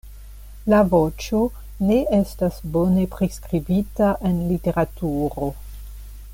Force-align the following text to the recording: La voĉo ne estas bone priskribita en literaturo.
La 0.73 0.77
voĉo 0.93 1.41
ne 1.89 1.97
estas 2.21 2.57
bone 2.77 3.05
priskribita 3.13 4.09
en 4.31 4.43
literaturo. 4.53 5.55